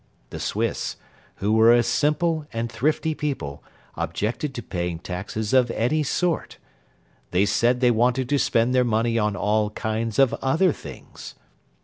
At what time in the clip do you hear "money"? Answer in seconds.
8.83-9.19